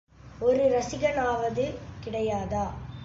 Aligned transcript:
ஒரு 0.41 0.63
ரசிகனாவது 0.69 1.65
கிடையாதா? 2.03 2.65